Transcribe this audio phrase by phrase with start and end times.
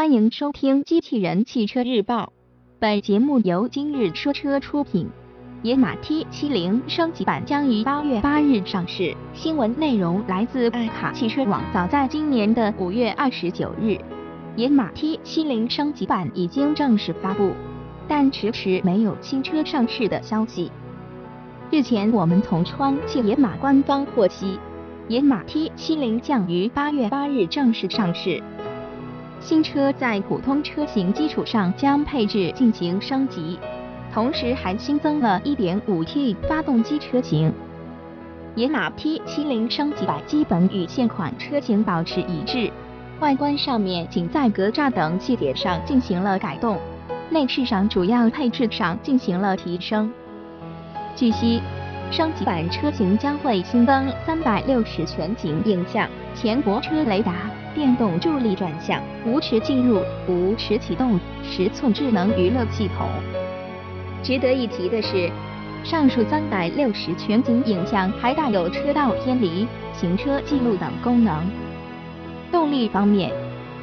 [0.00, 2.24] 欢迎收听《机器人汽车日报》，
[2.78, 5.06] 本节目由今日说车出品。
[5.62, 9.14] 野马 T70 升级版将于八月八日上市。
[9.34, 11.62] 新闻内容来自爱卡汽车网。
[11.70, 13.98] 早在今年的五月二十九日，
[14.56, 17.52] 野马 T70 升级版已经正式发布，
[18.08, 20.72] 但迟迟没有新车上市的消息。
[21.70, 24.58] 日前，我们从川汽野马官方获悉，
[25.08, 28.42] 野马 T70 将于八月八日正式上市。
[29.40, 33.58] 新车在普通车型基础上将配置进行升级，
[34.12, 37.52] 同时还新增了 1.5T 发动机车型。
[38.54, 42.70] 野马 T70 升级版基本与现款车型保持一致，
[43.20, 46.78] 外观上面仅在格栅等细节上进行了改动，
[47.30, 50.12] 内饰上主要配置上进行了提升。
[51.16, 51.62] 据悉，
[52.10, 57.32] 升级版车型将会新增360全景影像、前泊车雷达。
[57.74, 63.08] 电动助力转向、无齿进入、无齿启动、十寸智能娱乐系统。
[64.22, 65.30] 值得一提的是，
[65.84, 71.48] 上述三百六十全景影像还带有车道偏离、行车记录等功能。
[72.52, 73.30] 动力方面，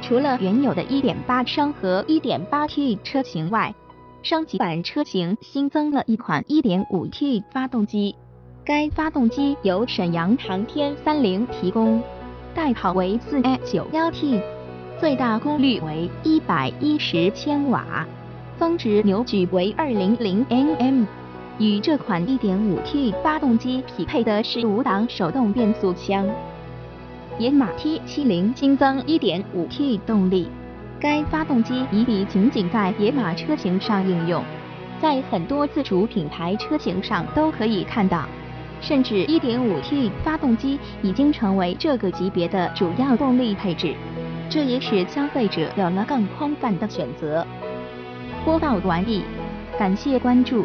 [0.00, 3.74] 除了原有的1.8升和 1.8T 车型外，
[4.22, 8.16] 升级版车型新增了一款 1.5T 发动机，
[8.64, 12.02] 该发动机由沈阳航天三菱提供。
[12.54, 14.40] 代号为四 A 九幺 T，
[15.00, 18.06] 最大功率为一百一十千瓦，
[18.56, 21.04] 峰值扭矩为二零零 Nm。
[21.58, 26.24] 与这款一点五 T 发动机匹配的是五档手动变速箱。
[27.38, 30.48] 野马 T 七零新增一点五 T 动力，
[31.00, 34.40] 该发动机已比仅仅在野马车型上应用，
[35.02, 38.24] 在很多自主品牌车型上都可以看到。
[38.80, 43.94] 甚至 1.5T 发动机已经成为这个级别的主要动力配置，
[44.50, 47.46] 这也使消费者有了更宽泛的选择。
[48.44, 49.22] 播报完毕，
[49.78, 50.62] 感谢关注。